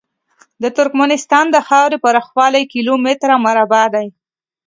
د 0.61 0.63
ترکمنستان 0.77 1.45
د 1.51 1.57
خاورې 1.67 1.97
پراخوالی 2.03 2.63
کیلو 2.73 2.93
متره 3.05 3.35
مربع 3.45 3.85
دی. 3.95 4.07